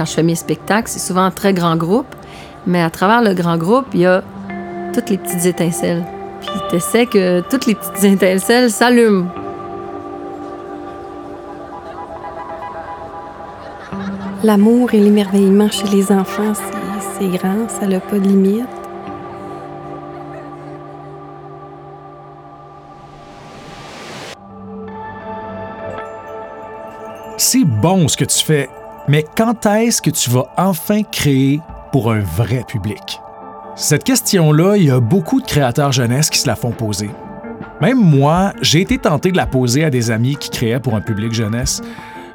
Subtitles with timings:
[0.00, 2.06] quand je fais mes spectacles, c'est souvent un très grand groupe,
[2.66, 4.22] mais à travers le grand groupe, il y a
[4.94, 6.02] toutes les petites étincelles.
[6.40, 9.26] Puis tu essaies que toutes les petites étincelles s'allument.
[14.42, 16.54] L'amour et l'émerveillement chez les enfants,
[17.18, 18.64] c'est grand, ça n'a pas de limite.
[27.36, 28.70] C'est bon ce que tu fais,
[29.08, 31.60] mais quand est-ce que tu vas enfin créer
[31.92, 33.20] pour un vrai public?
[33.76, 37.10] Cette question-là, il y a beaucoup de créateurs jeunesse qui se la font poser.
[37.80, 41.00] Même moi, j'ai été tenté de la poser à des amis qui créaient pour un
[41.00, 41.80] public jeunesse,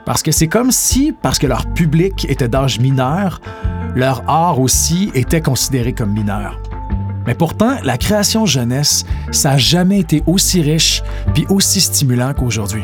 [0.06, 3.42] parce que c'est comme si, parce que leur public était d'âge mineur,
[3.96, 6.60] leur art aussi était considéré comme mineur.
[7.28, 12.84] Mais pourtant, la création jeunesse, ça n'a jamais été aussi riche puis aussi stimulant qu'aujourd'hui.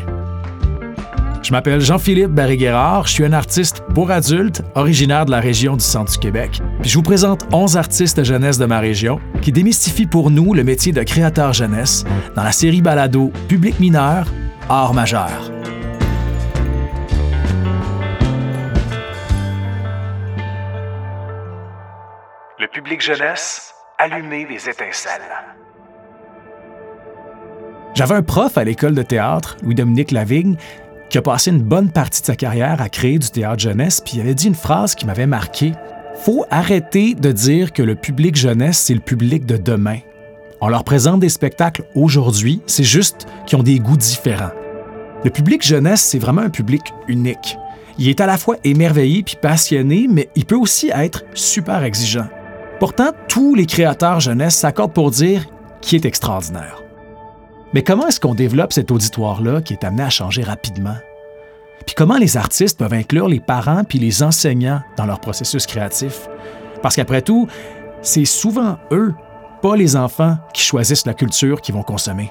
[1.52, 5.84] Je m'appelle Jean-Philippe Barry-Guerrard, je suis un artiste pour adultes originaire de la région du
[5.84, 6.62] centre du Québec.
[6.80, 10.64] Puis je vous présente 11 artistes jeunesse de ma région qui démystifient pour nous le
[10.64, 14.28] métier de créateur jeunesse dans la série balado Public mineur,
[14.70, 15.52] art majeur.
[22.58, 25.20] Le public jeunesse, allumez les étincelles.
[27.94, 30.56] J'avais un prof à l'école de théâtre, Louis-Dominique Lavigne,
[31.12, 34.14] qui a passé une bonne partie de sa carrière à créer du théâtre jeunesse, puis
[34.16, 35.72] il avait dit une phrase qui m'avait marqué.
[36.24, 39.98] Faut arrêter de dire que le public jeunesse, c'est le public de demain.
[40.62, 44.52] On leur présente des spectacles aujourd'hui, c'est juste qu'ils ont des goûts différents.
[45.22, 47.58] Le public jeunesse, c'est vraiment un public unique.
[47.98, 52.28] Il est à la fois émerveillé puis passionné, mais il peut aussi être super exigeant.
[52.80, 55.44] Pourtant, tous les créateurs jeunesse s'accordent pour dire
[55.82, 56.82] qu'il est extraordinaire.
[57.74, 60.96] Mais comment est-ce qu'on développe cet auditoire-là qui est amené à changer rapidement?
[61.86, 66.28] Puis comment les artistes peuvent inclure les parents puis les enseignants dans leur processus créatif?
[66.82, 67.48] Parce qu'après tout,
[68.02, 69.14] c'est souvent eux,
[69.62, 72.30] pas les enfants, qui choisissent la culture qu'ils vont consommer.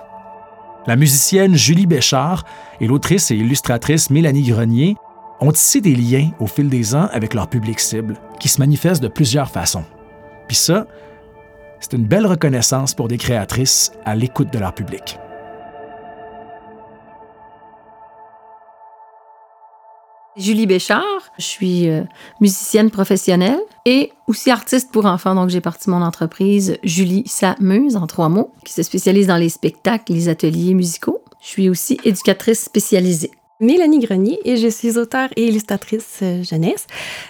[0.86, 2.44] La musicienne Julie Béchard
[2.80, 4.96] et l'autrice et illustratrice Mélanie Grenier
[5.40, 9.02] ont tissé des liens au fil des ans avec leur public cible, qui se manifestent
[9.02, 9.86] de plusieurs façons.
[10.48, 10.86] Puis ça,
[11.80, 15.18] c'est une belle reconnaissance pour des créatrices à l'écoute de leur public.
[20.38, 22.04] Julie Béchard, je suis euh,
[22.40, 25.36] musicienne professionnelle et aussi artiste pour enfants.
[25.36, 29.50] Donc, j'ai parti mon entreprise Julie Samuse, en trois mots, qui se spécialise dans les
[29.50, 31.22] spectacles, les ateliers musicaux.
[31.42, 33.32] Je suis aussi éducatrice spécialisée.
[33.60, 36.88] Mélanie Grenier et je suis auteure et illustratrice euh, jeunesse.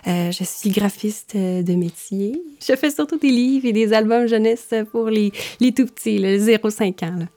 [0.07, 2.41] Euh, je suis graphiste de métier.
[2.65, 5.31] Je fais surtout des livres et des albums jeunesse pour les,
[5.75, 7.27] tout petits, le 0-5 ans.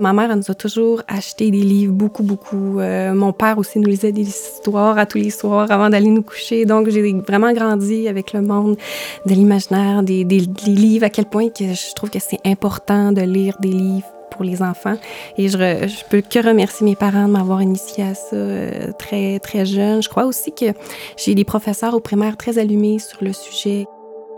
[0.00, 2.80] Ma mère, elle nous a toujours acheté des livres, beaucoup, beaucoup.
[2.80, 6.22] Euh, mon père aussi nous lisait des histoires à tous les soirs avant d'aller nous
[6.22, 6.64] coucher.
[6.64, 8.76] Donc, j'ai vraiment grandi avec le monde
[9.24, 13.20] de l'imaginaire, des, des, livres, à quel point que je trouve que c'est important de
[13.20, 14.96] lire des livres pour les enfants.
[15.38, 19.38] Et je, je peux que remercier mes parents de m'avoir initié à ça euh, très,
[19.38, 20.02] très jeune.
[20.02, 20.72] Je crois aussi que
[21.16, 23.86] j'ai des professeurs au primaire très allumés sur le sujet.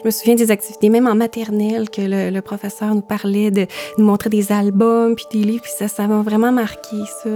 [0.06, 3.67] Me souviens des activités, même en maternelle, que le, professeur nous parlait de
[3.99, 7.28] nous montrer des albums puis des livres, puis ça, ça m'a vraiment marqué, ça.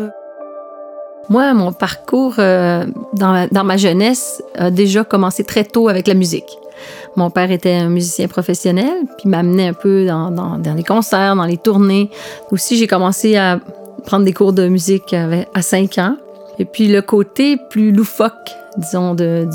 [1.29, 6.47] Moi, mon parcours euh, dans, ma jeunesse a déjà commencé très tôt avec la musique.
[7.17, 11.59] Mon père était un musicien professionnel, puis m'amenait un peu dans, les concerts, dans les
[11.59, 12.09] tournées.
[12.53, 13.59] Aussi, j'ai commencé à
[14.07, 16.17] prendre des cours de musique à 5 ans.
[16.61, 19.47] Et puis le côté plus loufoque disons, du,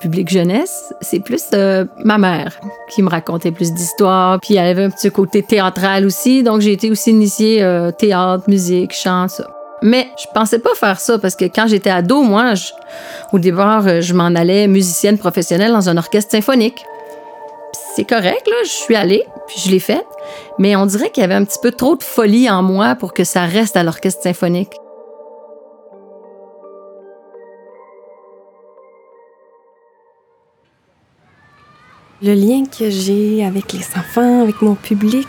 [0.00, 2.58] public jeunesse, c'est plus euh, ma mère
[2.90, 4.40] qui me racontait plus d'histoires.
[4.40, 8.44] Puis elle avait un petit côté théâtral aussi, donc j'ai été aussi initiée euh, théâtre,
[8.48, 9.46] musique, chant, ça.
[9.82, 12.54] Mais je pensais pas faire ça parce que quand j'étais ado, moi,
[13.32, 16.84] au départ, euh, je m'en allais musicienne professionnelle dans un orchestre symphonique.
[17.94, 20.04] C'est correct, là, je suis allée, puis je l'ai fait.
[20.58, 23.12] Mais on dirait qu'il y avait un petit peu trop de folie en moi pour
[23.12, 24.72] que ça reste à l'orchestre symphonique.
[32.22, 35.26] Le lien que j'ai avec les enfants, avec mon public,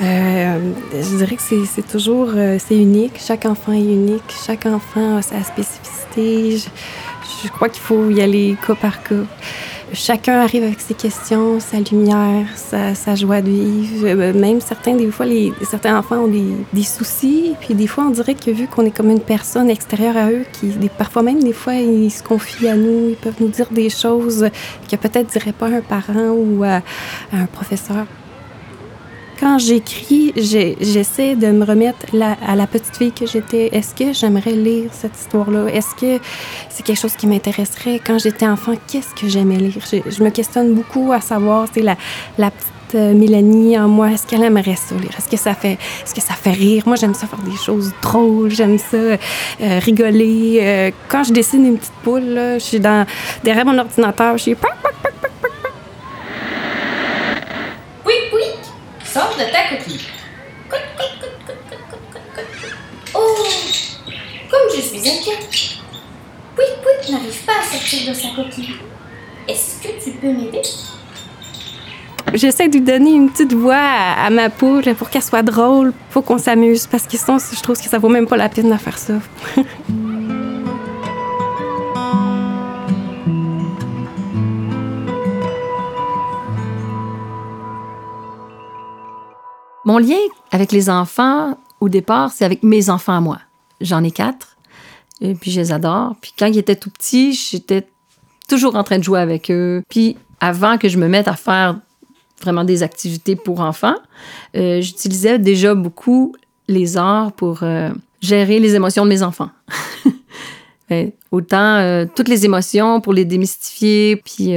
[0.00, 3.14] euh, je dirais que c'est toujours euh, c'est unique.
[3.18, 4.22] Chaque enfant est unique.
[4.46, 6.58] Chaque enfant a sa spécificité.
[6.58, 6.68] Je,
[7.42, 9.24] je crois qu'il faut y aller cas par cas
[9.92, 14.06] chacun arrive avec ses questions, sa lumière, sa, joie de vivre.
[14.06, 16.28] Euh, même certains, des fois, les, certains enfants ont
[16.72, 17.54] des, soucis.
[17.60, 20.44] Puis des fois, on dirait que vu qu'on est comme une personne extérieure à eux,
[20.52, 23.90] qui parfois même, des fois, ils se confient à nous, ils peuvent nous dire des
[23.90, 24.48] choses
[24.90, 28.06] que peut-être dirait pas un parent ou un professeur.
[29.40, 32.06] Quand j'écris, j'essaie de me remettre
[32.46, 33.74] à la petite fille que j'étais.
[33.74, 35.66] Est-ce que j'aimerais lire cette histoire-là?
[35.68, 36.22] Est-ce que
[36.68, 38.00] c'est quelque chose qui m'intéresserait?
[38.06, 39.82] Quand j'étais enfant, qu'est-ce que j'aimais lire?
[39.90, 41.96] Je, me questionne beaucoup à savoir, c'est la,
[42.36, 45.10] la petite euh, Mélanie en moi, est-ce qu'elle aimerait ça lire?
[45.16, 46.82] Est-ce que ça fait, est-ce que ça fait rire?
[46.84, 49.16] Moi, j'aime ça faire des choses drôles, j'aime ça euh,
[49.60, 50.58] rigoler.
[50.60, 53.06] Euh, quand je dessine une petite poule, là, je suis dans,
[53.42, 54.56] derrière mon ordinateur, je suis...
[58.06, 58.42] Oui, oui,
[59.12, 60.06] sors de ta coquille.
[63.14, 63.44] Oh,
[64.50, 65.78] comme je suis inquiète.
[66.56, 68.76] Oui, oui, n'arrive pas à sortir de sa coquille.
[69.48, 70.62] Est-ce que tu peux m'aider?
[72.34, 75.92] J'essaie de lui donner une petite voix à, ma poule pour qu'elle soit drôle.
[76.10, 78.70] Faut qu'on s'amuse parce que sinon, je trouve que ça vaut même pas la peine
[78.70, 79.14] de faire ça.
[89.90, 90.20] Mon lien
[90.52, 93.40] avec les enfants, au départ, c'est avec mes enfants à moi.
[93.80, 94.56] J'en ai quatre,
[95.20, 96.14] et puis je les adore.
[96.20, 97.88] Puis quand ils étaient tout petits, j'étais
[98.48, 99.82] toujours en train de jouer avec eux.
[99.88, 101.80] Puis avant que je me mette à faire
[102.40, 103.96] vraiment des activités pour enfants.
[104.56, 106.36] Euh, j'utilisais déjà beaucoup
[106.68, 107.90] les arts pour euh,
[108.20, 109.50] gérer les émotions de mes enfants.
[111.32, 114.22] Autant euh, toutes les émotions pour les démystifier.
[114.24, 114.56] Puis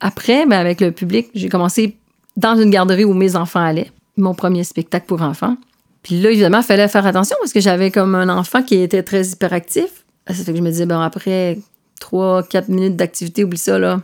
[0.00, 1.98] après, ben, avec le public, j'ai commencé
[2.38, 3.90] dans une garderie où mes enfants allaient.
[4.20, 5.56] Mon premier spectacle pour enfants.
[6.02, 9.02] Puis là, évidemment, il fallait faire attention parce que j'avais comme un enfant qui était
[9.02, 10.04] très hyperactif.
[10.28, 11.58] Ça fait que je me disais, bon, après
[11.98, 14.00] trois, quatre minutes d'activité, oublie ça, là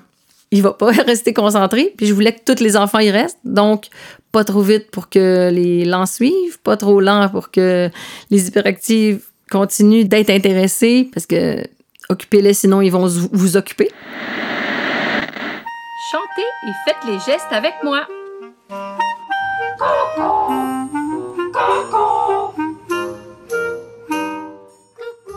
[0.50, 1.92] il va pas rester concentré.
[1.96, 3.38] Puis je voulais que tous les enfants y restent.
[3.44, 3.86] Donc,
[4.32, 7.90] pas trop vite pour que les lents suivent, pas trop lent pour que
[8.30, 11.62] les hyperactifs continuent d'être intéressés, parce que
[12.08, 13.90] occupez-les, sinon ils vont vous occuper.
[16.10, 18.06] Chantez et faites les gestes avec moi.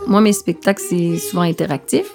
[0.08, 2.08] Moi, mes spectacles, c'est souvent interactif.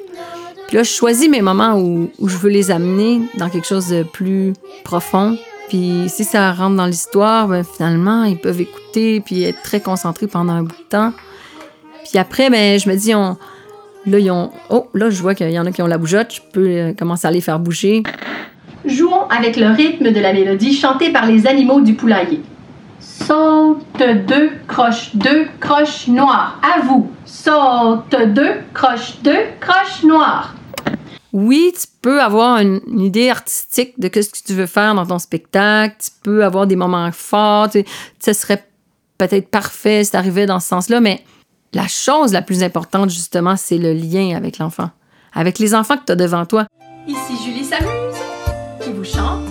[0.67, 4.03] Puis là, je choisis mes moments où, je veux les amener dans quelque chose de
[4.03, 5.39] plus profond.
[5.69, 10.27] Puis si ça rentre dans l'histoire, ben, finalement, ils peuvent écouter puis être très concentrés
[10.27, 11.13] pendant un bout de temps.
[12.09, 13.37] Puis après, ben, je me dis, là,
[14.07, 16.41] ils ont, oh, là, je vois qu'il y en a qui ont la bougeotte, je
[16.53, 18.03] peux euh, commencer à les faire bouger.
[18.85, 22.41] Jouons avec le rythme de la mélodie chantée par les animaux du poulailler.
[23.01, 26.61] Saute deux, croche deux, croche noire.
[26.63, 27.11] À vous.
[27.25, 30.55] Saute deux, croche deux, croche noire.
[31.33, 35.19] Oui, tu peux avoir une, idée artistique de ce que tu veux faire dans ton
[35.19, 35.97] spectacle.
[35.99, 37.71] Tu peux avoir des moments forts.
[37.71, 37.85] Tu,
[38.21, 38.65] ce serait
[39.19, 41.25] peut-être parfait si tu arrivais dans ce sens-là, mais
[41.73, 44.91] la chose la plus importante, justement, c'est le lien avec l'enfant.
[45.33, 46.67] Avec les enfants que tu as devant toi.
[47.09, 48.04] Ici Julie s'amuse,
[49.05, 49.44] qui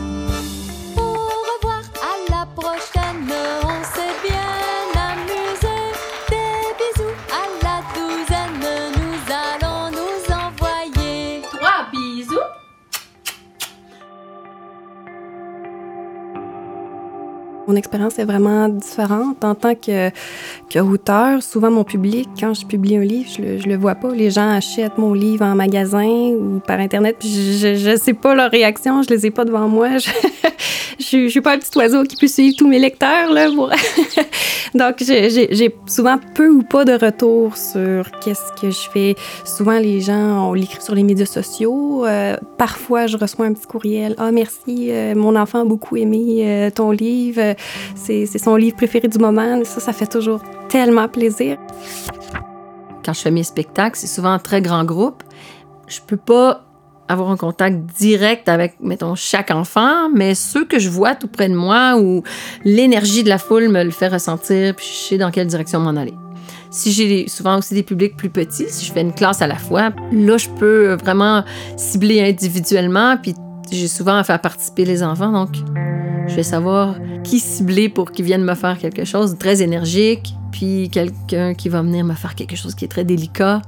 [17.74, 20.12] Mon expérience est vraiment différente en tant que,
[20.80, 21.42] auteur.
[21.42, 24.12] Souvent, mon public, quand je publie un livre, je le, le vois pas.
[24.12, 28.52] Les gens achètent mon livre en magasin ou par Internet, je ne sais pas leur
[28.52, 29.90] réaction, je les ai pas devant moi.
[31.00, 33.32] Je, ne suis pas un petit oiseau qui peut suivre tous mes lecteurs.
[33.32, 33.48] Là,
[34.76, 39.16] Donc, j'ai souvent peu ou pas de retour sur qu'est-ce que je fais.
[39.46, 42.06] Souvent, les gens, on l'écrit sur les médias sociaux.
[42.06, 44.16] Euh, parfois, je reçois un petit courriel.
[44.18, 47.56] Ah, merci, euh, mon enfant a beaucoup aimé euh, ton livre.
[47.96, 49.64] C'est son livre préféré du moment.
[49.64, 51.58] Ça, ça fait toujours tellement plaisir.
[53.04, 55.24] Quand je fais mes spectacles, c'est souvent un très grand groupe.
[55.88, 56.66] Je peux pas
[57.10, 61.50] avoir un contact direct avec, mettons, chaque enfant, mais ceux que je vois tout près
[61.50, 62.24] de moi où
[62.64, 66.00] l'énergie de la foule me le fait ressentir, puis je sais dans quelle direction m'en
[66.00, 66.14] aller.
[66.72, 69.58] Si j'ai souvent aussi des publics plus petits, si je fais une classe à la
[69.58, 71.44] fois, là, je peux vraiment
[71.78, 73.36] cibler individuellement, puis
[73.74, 75.50] j'ai souvent à faire participer les enfants, donc
[76.28, 80.36] je vais savoir qui cibler pour qu'ils viennent me faire quelque chose de très énergique,
[80.52, 83.62] puis quelqu'un qui va venir me faire quelque chose qui est très délicat.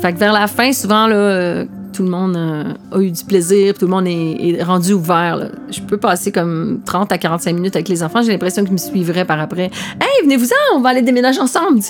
[0.00, 3.74] Fait que vers la fin, souvent, là, tout le monde euh, a eu du plaisir,
[3.74, 5.50] tout le monde est, rendu ouvert.
[5.70, 8.78] Je peux passer comme 30 à 45 minutes avec les enfants, j'ai l'impression qu'ils me
[8.78, 9.64] suivraient par après.
[10.00, 11.80] Hey, venez-vous-en, on va aller déménager ensemble.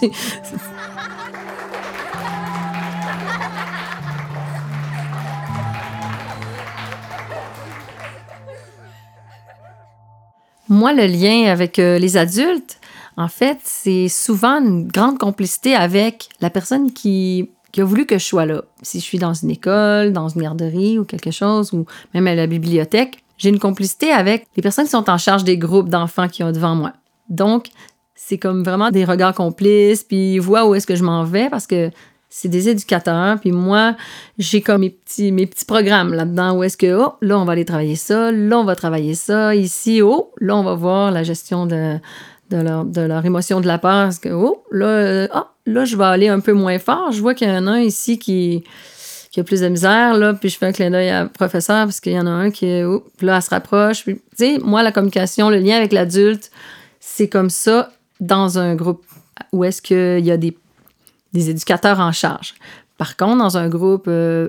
[10.68, 12.78] Moi, le lien avec euh, les adultes,
[13.16, 18.18] en fait, c'est souvent une grande complicité avec la personne qui qui a voulu que
[18.18, 18.62] je sois là.
[18.82, 21.84] Si je suis dans une école, dans une garderie ou quelque chose, ou
[22.14, 25.58] même à la bibliothèque, j'ai une complicité avec les personnes qui sont en charge des
[25.58, 26.92] groupes d'enfants qui ont devant moi.
[27.28, 27.68] Donc,
[28.14, 31.48] c'est comme vraiment des regards complices, puis ils voient où est-ce que je m'en vais
[31.50, 31.90] parce que
[32.30, 33.96] c'est des éducateurs, puis moi,
[34.38, 37.52] j'ai comme mes petits, mes petits programmes là-dedans où est-ce que, oh, là, on va
[37.52, 41.22] aller travailler ça, là, on va travailler ça, ici, oh, là, on va voir la
[41.22, 41.98] gestion de,
[42.50, 46.28] leur émotion de la peur, parce que, oh, là, euh, ah, là, je vais aller
[46.28, 47.12] un peu moins fort.
[47.12, 48.62] Je vois qu'il y en a un ici qui,
[49.30, 52.00] qui a plus de misère, là, puis je fais un clin d'œil à professeur parce
[52.00, 54.04] qu'il y en a un qui, oh, là, elle se rapproche.
[54.04, 56.50] Puis, tu sais, moi, la communication, le lien avec l'adulte,
[57.00, 59.04] c'est comme ça dans un groupe
[59.52, 60.56] où est-ce qu'il y a des,
[61.32, 62.54] des, éducateurs en charge.
[62.96, 64.48] Par contre, dans un groupe euh,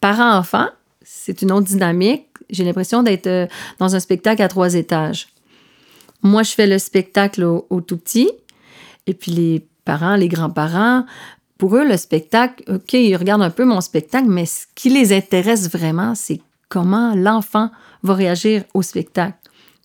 [0.00, 0.68] parents-enfants,
[1.02, 2.26] c'est une autre dynamique.
[2.48, 3.46] J'ai l'impression d'être euh,
[3.78, 5.28] dans un spectacle à trois étages.
[6.22, 8.30] Moi, je fais le spectacle au, au tout petit,
[9.06, 11.04] et puis les parents, les grands-parents,
[11.60, 15.14] pour eux, le spectacle, OK, ils regardent un peu mon spectacle, mais ce qui les
[15.14, 17.70] intéresse vraiment, c'est comment l'enfant
[18.02, 19.36] va réagir au spectacle.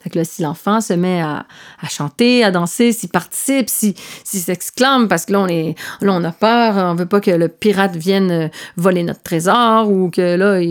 [0.05, 1.47] Fait que là, si l'enfant se met à,
[1.89, 6.31] chanter, à danser, s'il participe, s'il s'exclame, parce que là on, est, là, on a
[6.31, 8.47] peur, on veut pas que le pirate vienne euh,
[8.77, 10.61] voler notre trésor ou que là,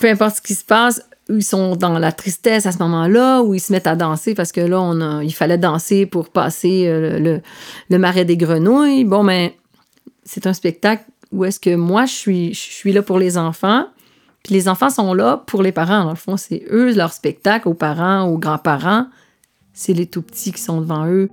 [0.00, 3.54] peu importe ce qui se passe, ils sont dans la tristesse à ce moment-là, ou
[3.54, 6.88] ils se mettent à danser parce que là, on a, il fallait danser pour passer
[6.88, 7.40] euh, le,
[7.88, 9.04] le, marais des grenouilles.
[9.04, 9.54] Bon, mais ben,
[10.24, 13.86] c'est un spectacle où est-ce que moi, je suis, je suis là pour les enfants,
[14.46, 16.04] puis les enfants sont là pour les parents.
[16.04, 19.06] Dans le fond, c'est eux, leur spectacle, aux parents, aux grands-parents.
[19.72, 21.28] C'est les tout petits qui sont devant eux.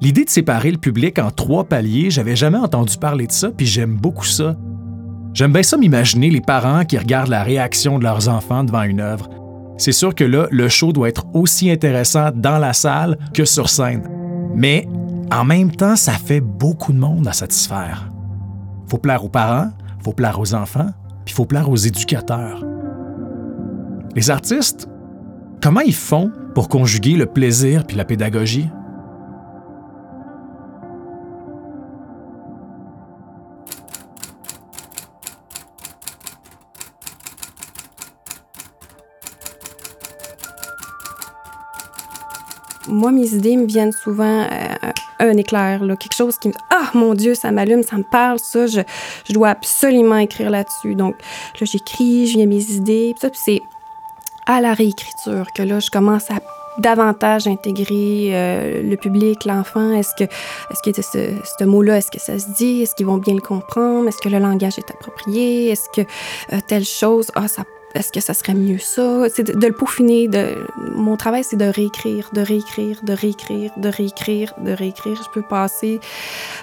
[0.00, 3.66] L'idée de séparer le public en trois paliers, j'avais jamais entendu parler de ça, puis
[3.66, 4.56] j'aime beaucoup ça.
[5.32, 8.98] J'aime bien ça m'imaginer les parents qui regardent la réaction de leurs enfants devant une
[8.98, 9.28] œuvre.
[9.76, 13.68] C'est sûr que là, le show doit être aussi intéressant dans la salle que sur
[13.68, 14.02] scène.
[14.56, 14.88] Mais
[15.32, 18.10] en même temps, ça fait beaucoup de monde à satisfaire.
[18.88, 19.70] Faut plaire aux parents,
[20.02, 20.90] faut plaire aux enfants,
[21.24, 22.64] puis faut plaire aux éducateurs.
[24.14, 24.88] Les artistes,
[25.62, 28.68] comment ils font pour conjuguer le plaisir puis la pédagogie?
[42.88, 46.90] moi, mes idées me viennent souvent euh, un éclair, là, quelque chose qui me Ah,
[46.94, 48.80] mon Dieu, ça m'allume, ça me parle, ça, je,
[49.24, 50.94] je dois absolument écrire là-dessus.
[50.94, 51.14] Donc,
[51.60, 53.62] là, j'écris, je viens mes idées, puis ça, puis c'est
[54.46, 56.40] à la réécriture que là, je commence à
[56.78, 59.92] davantage intégrer euh, le public, l'enfant.
[59.92, 62.82] Est-ce que, est-ce que ce, ce mot-là, est-ce que ça se dit?
[62.82, 64.08] Est-ce qu'ils vont bien le comprendre?
[64.08, 65.70] Est-ce que le langage est approprié?
[65.70, 66.02] Est-ce que
[66.52, 67.64] euh, telle chose, ah, ça
[67.98, 69.24] est-ce que ça serait mieux ça?
[69.28, 70.30] C'est de, le peaufiner.
[70.94, 75.20] Mon travail, c'est de réécrire, de réécrire, de réécrire, de réécrire, de réécrire.
[75.20, 75.98] Je peux passer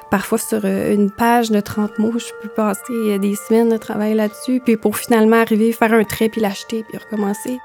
[0.10, 3.77] parfois sur euh, une page de 30 mots, je peux passer euh, des semaines de
[3.77, 7.60] travail là-dessus, puis pour finalement arriver, faire un trait, puis l'acheter, puis recommencer.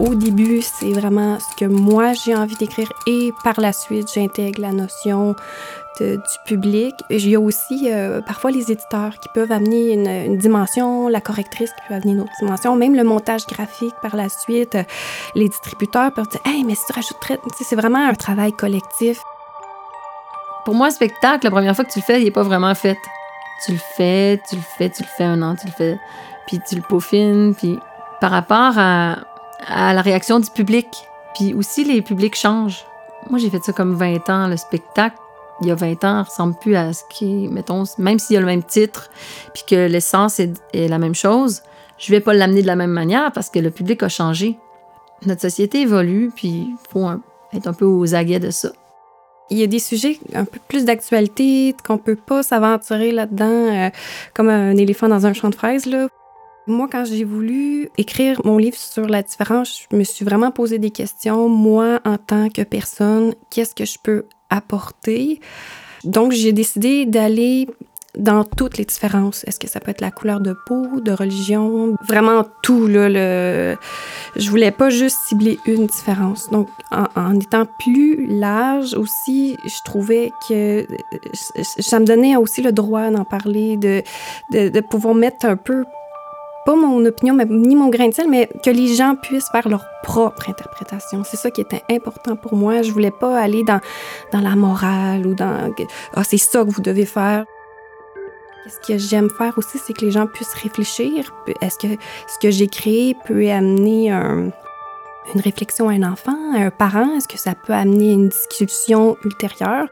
[0.00, 4.60] Au début, c'est vraiment ce que moi j'ai envie d'écrire et par la suite, j'intègre
[4.60, 5.36] la notion
[6.00, 6.94] du public.
[7.10, 11.70] Il y a aussi euh, parfois les éditeurs qui peuvent amener une, dimension, la correctrice
[11.70, 14.76] qui peut amener une autre dimension, même le montage graphique par la suite.
[15.34, 17.16] les distributeurs peuvent dire Hey, mais si tu rajoutes
[17.60, 19.20] c'est vraiment un travail collectif.
[20.64, 22.74] Pour moi, un spectacle, la première fois que tu le fais, il n'est pas vraiment
[22.74, 22.96] fait.
[23.64, 25.98] Tu le fais, tu le fais, tu le fais un an, tu le fais,
[26.46, 27.78] puis tu le peaufines, puis
[28.20, 29.18] par rapport à,
[29.66, 30.86] à la réaction du public,
[31.34, 32.84] puis aussi les publics changent.
[33.30, 35.16] Moi, j'ai fait ça comme 20 ans, le spectacle
[35.60, 38.40] il y a 20 ans ressemble plus à ce qui, mettons, même s'il y a
[38.40, 39.10] le même titre,
[39.52, 41.62] puis que l'essence est, la même chose,
[41.98, 44.58] je vais pas l'amener de la même manière parce que le public a changé.
[45.26, 47.08] Notre société évolue, puis il faut
[47.52, 48.70] être un peu aux aguets de ça.
[49.50, 53.90] Il y a des sujets un peu plus d'actualité qu'on peut pas s'aventurer là-dedans euh,
[54.32, 55.86] comme un éléphant dans un champ de fraises.
[55.86, 56.08] Là.
[56.66, 60.78] Moi, quand j'ai voulu écrire mon livre sur la différence, je me suis vraiment posé
[60.78, 61.48] des questions.
[61.48, 65.40] Moi, en tant que personne, qu'est-ce que je peux apporter.
[66.04, 67.66] Donc, j'ai décidé d'aller
[68.16, 69.44] dans toutes les différences.
[69.44, 73.08] Est-ce que ça peut être la couleur de peau, de religion, vraiment tout là.
[73.08, 73.76] Le...
[74.36, 76.50] Je voulais pas juste cibler une différence.
[76.50, 80.86] Donc, en, étant plus large aussi, je trouvais que
[81.80, 84.02] ça me donnait aussi le droit d'en parler, de,
[84.52, 85.84] de, de pouvoir mettre un peu
[86.64, 89.84] pas mon opinion, ni mon grain de sel, mais que les gens puissent faire leur
[90.02, 91.22] propre interprétation.
[91.24, 92.82] C'est ça qui était important pour moi.
[92.82, 93.80] Je voulais pas aller dans,
[94.32, 95.72] dans la morale ou dans
[96.14, 97.44] ah, c'est ça que vous devez faire.
[98.66, 101.34] Ce que j'aime faire aussi, c'est que les gens puissent réfléchir.
[101.60, 106.70] Est-ce que ce que j'ai créé peut amener une réflexion à un enfant, à un
[106.70, 107.14] parent?
[107.16, 109.88] Est-ce que ça peut amener une discussion ultérieure?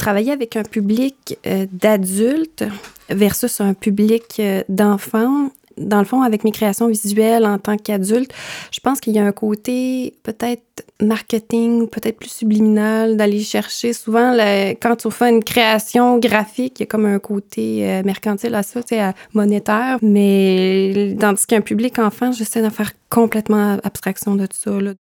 [0.00, 2.64] Travailler avec un public euh, d'adultes
[3.10, 8.32] versus un public euh, d'enfants, dans le fond, avec mes créations visuelles en tant qu'adulte,
[8.72, 13.92] je pense qu'il y a un côté peut-être marketing, peut-être plus subliminal, d'aller chercher.
[13.92, 14.34] Souvent,
[14.80, 18.62] quand tu fais une création graphique, il y a comme un côté euh, mercantile à
[18.62, 19.98] ça, tu sais, monétaire.
[20.00, 24.70] Mais tandis qu'un public enfant, j'essaie de faire complètement abstraction de tout ça.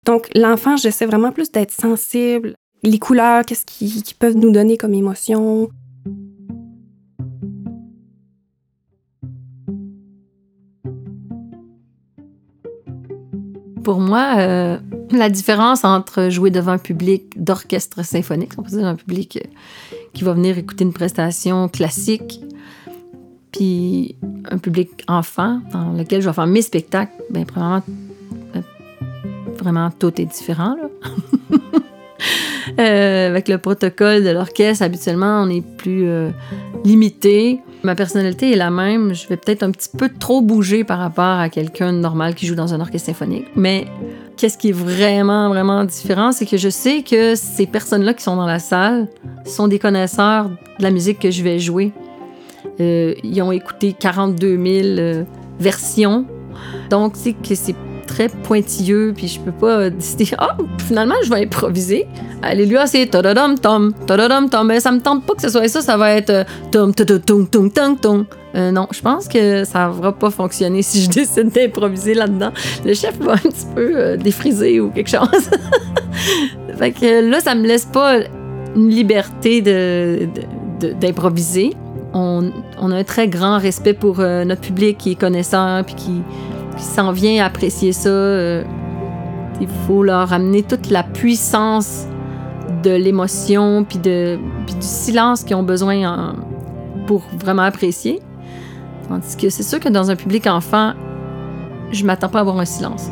[0.06, 4.94] Donc, l'enfant, j'essaie vraiment plus d'être sensible les couleurs, qu'est-ce qu'ils peuvent nous donner comme
[4.94, 5.70] émotion?
[13.84, 14.78] Pour moi, euh,
[15.10, 19.48] la différence entre jouer devant un public d'orchestre symphonique, on peut dire un public euh,
[20.12, 22.40] qui va venir écouter une prestation classique,
[23.50, 24.16] puis
[24.50, 27.44] un public enfant dans lequel je vais faire mes spectacles, bien,
[28.56, 28.60] euh,
[29.58, 30.76] vraiment, tout est différent.
[32.78, 36.30] Euh, avec le protocole de l'orchestre, habituellement, on est plus euh,
[36.84, 37.60] limité.
[37.82, 39.14] Ma personnalité est la même.
[39.14, 42.46] Je vais peut-être un petit peu trop bouger par rapport à quelqu'un de normal qui
[42.46, 43.46] joue dans un orchestre symphonique.
[43.56, 43.86] Mais
[44.36, 48.36] qu'est-ce qui est vraiment, vraiment différent, c'est que je sais que ces personnes-là qui sont
[48.36, 49.08] dans la salle
[49.44, 51.92] sont des connaisseurs de la musique que je vais jouer.
[52.80, 54.58] Euh, ils ont écouté 42
[54.96, 55.26] 000
[55.58, 56.24] versions.
[56.88, 57.74] Donc, c'est que c'est
[58.12, 62.06] très pointilleux, puis je peux pas décider, ah, finalement, je vais improviser.
[62.42, 64.66] Alléluia, c'est tadadam tom, tadadam tom.
[64.66, 67.46] Mais ça me tente pas que ce soit ça, ça va être euh, tom, tom,
[67.46, 68.26] tom, tom, tom.
[68.54, 72.52] Euh, non, je pense que ça va pas fonctionner si je décide d'improviser là-dedans.
[72.84, 75.50] Le chef va un petit peu euh, défriser ou quelque chose.
[76.78, 78.18] fait là, ça me laisse pas
[78.76, 80.28] une liberté de,
[81.00, 81.72] d'improviser.
[82.12, 86.22] On, on, a un très grand respect pour notre public qui est connaissant puis qui,
[86.76, 88.08] qui s'en vient apprécier ça.
[88.08, 88.64] Euh,
[89.60, 92.06] il faut leur amener toute la puissance
[92.82, 96.34] de l'émotion puis, de, du silence qu'ils ont besoin
[97.06, 98.20] pour vraiment apprécier.
[99.08, 100.92] Tandis que c'est sûr que dans un public enfant,
[101.92, 103.08] je m'attends pas à avoir un silence.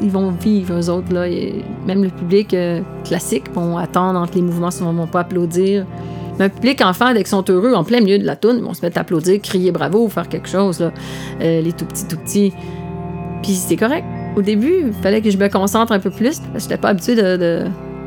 [0.00, 1.12] Ils vont vivre, eux autres.
[1.12, 1.26] Là,
[1.86, 5.86] même le public euh, classique vont attendre entre les mouvements, ils vont pas applaudir.
[6.40, 8.74] Un public enfant, dès qu'ils sont heureux, en plein milieu de la toune, ils vont
[8.74, 10.92] se mettre à applaudir, crier bravo, faire quelque chose, là.
[11.40, 12.52] Euh, les tout petits, tout petits.
[13.42, 14.04] Puis c'est correct.
[14.36, 16.88] Au début, il fallait que je me concentre un peu plus, parce que j'étais pas
[16.88, 17.64] habituée de,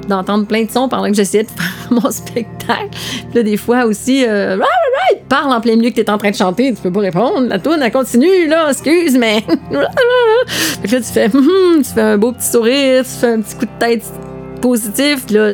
[0.07, 2.89] d'entendre plein de sons pendant que j'essayais de faire mon spectacle.
[2.91, 4.57] Puis là, des fois aussi, euh,
[5.29, 7.47] parle en plein milieu que tu es en train de chanter, tu peux pas répondre.
[7.47, 9.43] La toune, elle continue, là, excuse, mais.
[9.47, 13.55] puis là, tu fais, hum, tu fais un beau petit sourire, tu fais un petit
[13.55, 14.03] coup de tête
[14.61, 15.53] positif, là.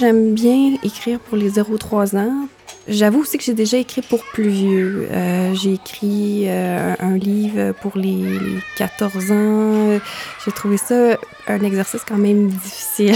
[0.00, 2.48] J'aime bien écrire pour les 0-3 ans.
[2.88, 5.08] J'avoue aussi que j'ai déjà écrit pour plus vieux.
[5.10, 8.40] Euh, j'ai écrit euh, un livre pour les,
[8.76, 10.00] 14 ans.
[10.44, 13.14] J'ai trouvé ça un exercice quand même difficile.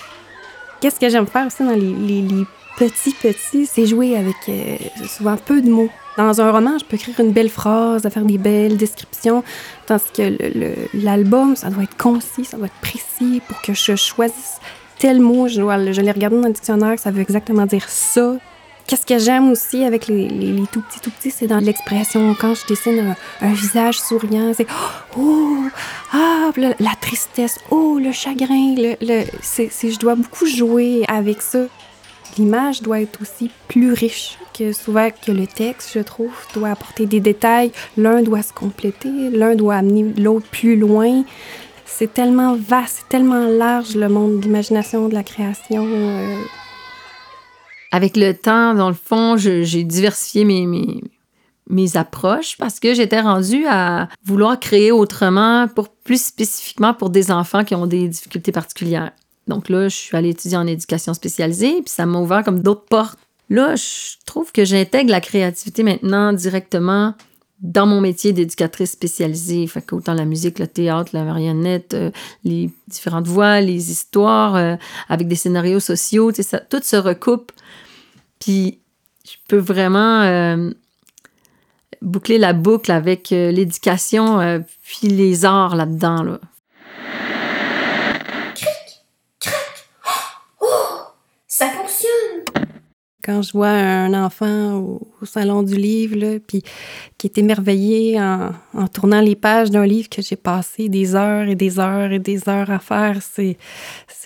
[0.80, 2.44] Qu'est-ce que j'aime faire aussi dans les,
[2.76, 5.90] petits petits, c'est jouer avec euh, souvent peu de mots.
[6.16, 9.44] Dans un roman, je peux écrire une belle phrase, faire des belles descriptions,
[9.86, 10.36] tandis que
[10.94, 14.58] l'album, ça doit être concis, ça doit être précis pour que je choisisse
[15.02, 15.60] tel mot, je,
[16.00, 18.36] l'ai regardé dans le dictionnaire, ça veut exactement dire ça.
[18.86, 20.28] Qu'est-ce que j'aime aussi avec les,
[20.70, 22.36] tout petits, tout petits, c'est dans l'expression.
[22.40, 24.66] Quand je dessine un, visage souriant, c'est
[25.18, 25.64] oh,
[26.12, 28.76] ah, la, tristesse, oh, le chagrin.
[28.78, 31.64] Le, je dois beaucoup jouer avec ça.
[32.38, 37.06] L'image doit être aussi plus riche que souvent que le texte, je trouve, doit apporter
[37.06, 37.72] des détails.
[37.96, 41.24] L'un doit se compléter, l'un doit amener l'autre plus loin
[41.96, 45.86] c'est tellement vaste, tellement large le monde de l'imagination, de la création.
[45.86, 46.42] Euh.
[47.90, 51.02] Avec le temps, dans le fond, j'ai diversifié mes, mes,
[51.68, 57.30] mes, approches parce que j'étais rendue à vouloir créer autrement, pour, plus spécifiquement pour des
[57.30, 59.12] enfants qui ont des difficultés particulières.
[59.46, 62.86] Donc là, je suis allée étudier en éducation spécialisée, puis ça m'a ouvert comme d'autres
[62.86, 63.18] portes.
[63.50, 67.14] Là, je trouve que j'intègre la créativité maintenant directement
[67.62, 72.10] dans mon métier d'éducatrice spécialisée, fait qu'autant la musique, le théâtre, la marionnette, euh,
[72.42, 74.74] les différentes voix, les histoires euh,
[75.08, 77.52] avec des scénarios sociaux, ça, tout se recoupe.
[78.40, 78.80] Puis
[79.24, 80.70] je peux vraiment euh,
[82.02, 86.24] boucler la boucle avec l'éducation puis les arts là-dedans.
[86.24, 86.40] Là.
[93.22, 96.62] Quand je vois un enfant au, salon du livre, puis
[97.18, 101.54] qui est émerveillé en, tournant les pages d'un livre que j'ai passé des heures et
[101.54, 103.56] des heures et des heures à faire, c'est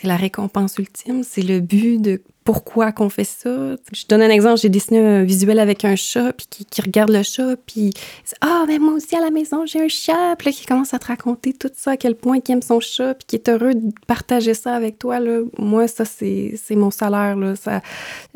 [0.03, 1.23] la récompense ultime.
[1.23, 3.51] C'est le but de pourquoi qu'on fait ça.
[3.93, 7.25] Je donne un exemple, j'ai dessiné un visuel avec un chat, puis qui, regarde le
[7.25, 7.93] chat, puis
[8.41, 11.07] ah, mais moi aussi à la maison, j'ai un chat, puis qui commence à te
[11.07, 13.93] raconter tout ça, à quel point il aime son chat, puis qui est heureux de
[14.07, 15.41] partager ça avec toi, là.
[15.59, 17.57] Moi, ça, c'est mon salaire, là.
[17.57, 17.83] Ça,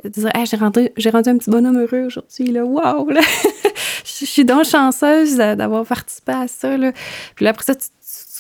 [0.05, 2.64] dire, hey, j'ai rendu, rendu un petit bonhomme heureux aujourd'hui, là.
[2.64, 3.20] Waouh, là!
[4.05, 6.92] Je suis donc chanceuse d'avoir participé à ça, là.
[7.37, 7.87] Puis après ça, tu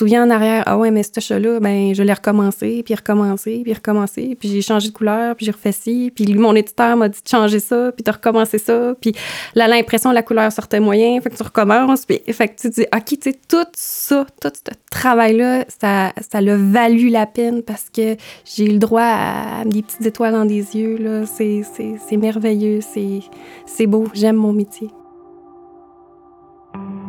[0.00, 3.74] souviens en arrière, ah ouais, mais ce chat-là, ben, je l'ai recommencé, puis recommencé, puis
[3.74, 7.08] recommencé, puis j'ai changé de couleur, puis j'ai refait ci, puis lui, mon éditeur m'a
[7.10, 9.12] dit de changer ça, puis de recommencer ça, puis
[9.54, 12.86] là, l'impression, la couleur sortait moyen, fait que tu recommences, puis fait que tu dis,
[12.94, 17.90] OK, tu sais, tout ça, tout ce travail-là, ça, ça l'a valu la peine parce
[17.94, 22.80] que j'ai eu le droit à des petites étoiles dans des yeux, là, c'est merveilleux,
[22.80, 24.88] c'est beau, j'aime mon métier.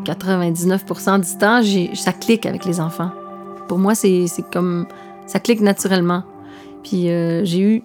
[0.03, 1.61] 99 du temps,
[1.95, 3.11] ça clique avec les enfants.
[3.67, 4.87] Pour moi, c'est comme
[5.27, 6.23] ça clique naturellement.
[6.83, 7.83] Puis euh, j'ai eu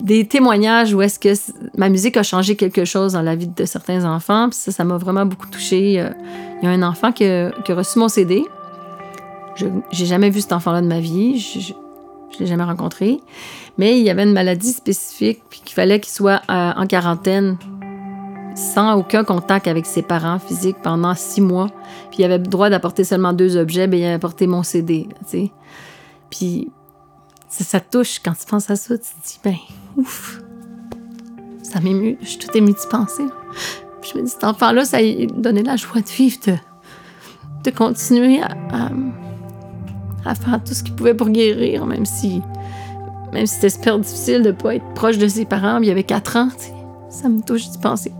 [0.00, 1.32] des témoignages où est-ce que
[1.76, 4.48] ma musique a changé quelque chose dans la vie de certains enfants.
[4.48, 6.00] Puis ça, ça m'a vraiment beaucoup touchée.
[6.00, 6.10] Euh,
[6.60, 8.44] il y a un enfant qui a, reçu mon CD.
[9.54, 11.38] Je n'ai jamais vu cet enfant-là de ma vie.
[11.38, 13.20] Je ne l'ai jamais rencontré.
[13.78, 17.56] Mais il y avait une maladie spécifique, puis qu'il fallait qu'il soit euh, en quarantaine
[18.54, 21.68] sans aucun contact avec ses parents physiques pendant six mois.
[22.10, 25.08] Puis il avait le droit d'apporter seulement deux objets, bien il a apporté mon CD,
[25.30, 25.50] tu.
[26.30, 26.70] Puis
[27.48, 29.56] ça, touche quand tu penses à ça, tu te dis, ben,
[29.96, 30.40] ouf,
[31.62, 33.24] ça m'émue, je suis tout émue de penser.
[34.00, 36.38] Puis je me dis, cet enfant-là, ça lui donnait la joie de vivre,
[37.64, 42.40] de, continuer à, faire tout ce qu'il pouvait pour guérir, même si,
[43.32, 46.04] même si c'était super difficile de ne pas être proche de ses parents, il avait
[46.04, 46.48] quatre ans.
[47.10, 48.12] Ça me touche d'y penser.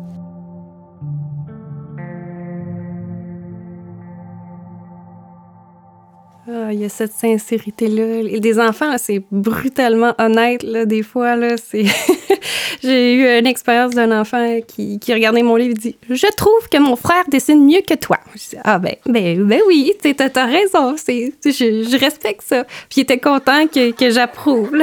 [6.72, 8.38] Il y a cette sincérité-là.
[8.38, 11.36] Des enfants, c'est brutalement honnête, là, des fois.
[11.36, 11.84] Là, c'est...
[12.82, 16.68] J'ai eu une expérience d'un enfant qui, qui, regardait mon livre et dit Je trouve
[16.68, 18.18] que mon frère dessine mieux que toi.
[18.34, 20.96] Je dis Ah, ben, ben, ben oui, t'as, as raison.
[20.96, 22.64] C'est, je, respecte ça.
[22.64, 24.72] Puis il était content que, que j'approuve.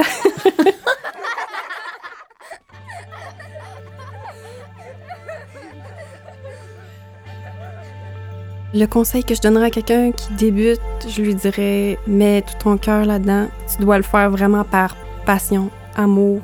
[8.72, 12.76] Le conseil que je donnerais à quelqu'un qui débute, je lui dirais mets tout ton
[12.76, 13.48] cœur là-dedans.
[13.68, 14.94] Tu dois le faire vraiment par
[15.26, 16.40] passion, amour.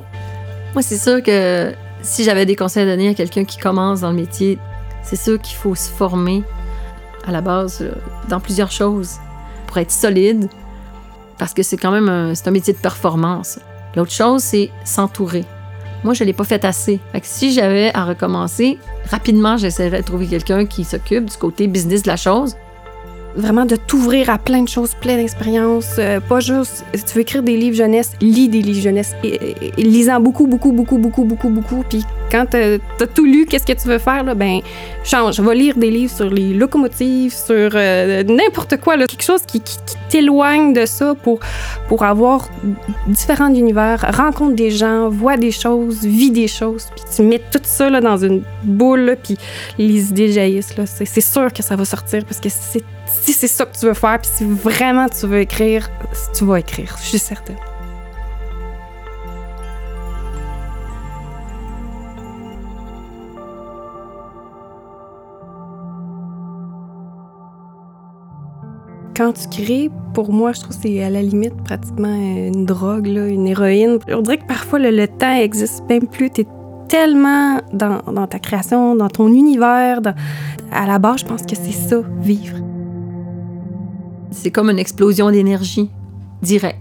[0.75, 4.11] Moi, c'est sûr que si j'avais des conseils à donner à quelqu'un qui commence dans
[4.11, 4.59] le métier,
[5.03, 6.43] c'est sûr qu'il faut se former
[7.29, 7.93] à la base euh,
[8.29, 9.19] dans plusieurs choses
[9.69, 10.49] pour être solide,
[11.39, 13.61] parce que c'est quand même un, un métier de performance.
[13.95, 15.45] L'autre chose, c'est s'entourer.
[16.05, 17.01] Moi, je ne l'ai pas fait assez.
[17.23, 18.79] si j'avais à recommencer,
[19.11, 22.57] rapidement, j'essaierais de trouver quelqu'un qui s'occupe du côté business de la chose
[23.37, 25.97] vraiment de t'ouvrir à plein de choses, plein d'expériences.
[25.99, 29.15] Euh, pas juste, si tu veux écrire des livres jeunesse, lis des livres jeunesse.
[29.23, 31.85] Et, lisant beaucoup, beaucoup, beaucoup, beaucoup, beaucoup, beaucoup.
[31.89, 34.61] Puis quand tu as, tout lu, qu'est-ce que tu veux faire, là, ben
[35.05, 35.41] change.
[35.41, 39.63] Va lire des livres sur les locomotives, sur euh, n'importe quoi, là, quelque chose qui,
[40.09, 41.41] t'éloigne de ça pour,
[41.89, 42.49] pour avoir
[43.09, 46.89] différents univers, rencontre des gens, vois des choses, vis des choses.
[46.95, 49.37] Puis tu mets tout ça là, dans une boule, puis
[49.79, 50.75] les idées jaillissent.
[50.87, 54.19] C'est sûr que ça va sortir parce que si c'est ça que tu veux faire,
[54.21, 55.91] puis si vraiment tu veux écrire,
[56.37, 57.57] tu vas écrire, je suis certaine.
[69.17, 73.07] Quand tu crées, pour moi, je trouve que c'est à la limite pratiquement une drogue,
[73.07, 73.99] une héroïne.
[74.09, 76.31] On dirait que parfois le, temps existe même plus.
[76.31, 76.47] Tu es
[76.89, 80.01] tellement dans, ta création, dans ton univers.
[80.71, 82.59] à la base, je pense que c'est ça, vivre.
[84.31, 85.91] C'est comme une explosion d'énergie
[86.43, 86.81] directe.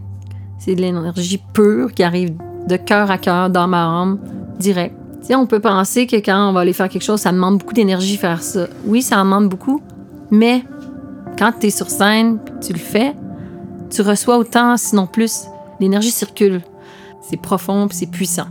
[0.59, 2.33] C'est de l'énergie pure qui arrive
[2.67, 4.19] de cœur à cœur, dans ma âme,
[4.59, 4.95] direct.
[5.25, 7.73] Tu on peut penser que quand on va aller faire quelque chose, ça demande beaucoup
[7.73, 8.67] d'énergie faire ça.
[8.85, 9.81] Oui, ça en demande beaucoup,
[10.29, 10.63] mais
[11.37, 13.13] quand tu es sur scène, tu le fais,
[13.89, 15.45] tu reçois autant, sinon plus.
[15.79, 16.61] L'énergie circule.
[17.21, 18.47] C'est profond, c'est puissant.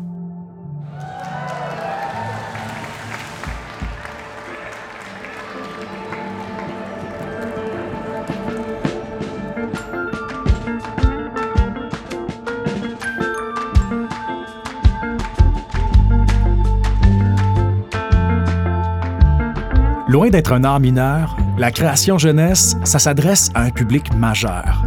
[20.09, 24.85] Loin d'être un art mineur, la création jeunesse, ça s'adresse à un public majeur.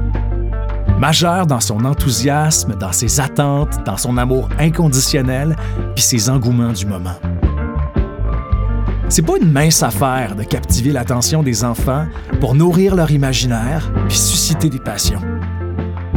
[0.99, 5.55] Majeur dans son enthousiasme, dans ses attentes, dans son amour inconditionnel,
[5.95, 7.15] puis ses engouements du moment.
[9.07, 12.07] C'est pas une mince affaire de captiver l'attention des enfants
[12.41, 15.21] pour nourrir leur imaginaire puis susciter des passions.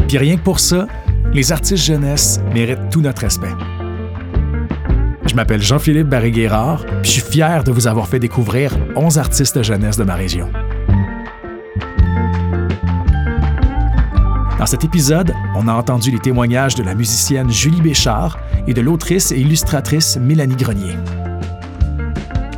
[0.09, 0.89] Puis rien que pour ça,
[1.33, 3.55] les artistes jeunesse méritent tout notre respect.
[5.31, 9.63] Je m'appelle Jean-Philippe Barré-Guérard, puis je suis fier de vous avoir fait découvrir 11 artistes
[9.63, 10.51] jeunesse de ma région.
[14.59, 18.81] Dans cet épisode, on a entendu les témoignages de la musicienne Julie Béchard et de
[18.81, 20.97] l'autrice et illustratrice Mélanie Grenier.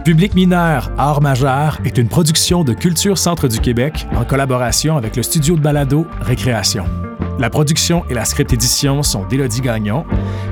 [0.06, 5.16] Public mineur, art majeur est une production de Culture Centre du Québec en collaboration avec
[5.16, 6.86] le studio de balado Récréation.
[7.42, 10.04] La production et la script édition sont d'Élodie Gagnon.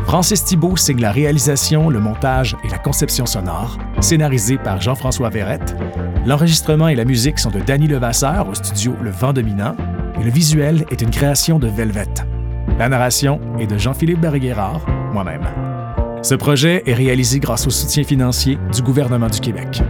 [0.06, 5.76] Francis Thibault signe la réalisation, le montage et la conception sonore, scénarisé par Jean-François Verrette.
[6.26, 9.76] L'enregistrement et la musique sont de Danny Levasseur au studio Le Vent Dominant
[10.20, 12.08] et le visuel est une création de Velvet.
[12.76, 15.46] La narration est de Jean-Philippe Berguérard, moi-même.
[16.22, 19.80] Ce projet est réalisé grâce au soutien financier du gouvernement du Québec.